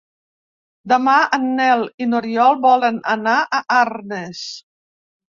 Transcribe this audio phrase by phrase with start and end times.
[0.91, 4.41] Demà en Nel i n'Oriol volen anar a Arnes.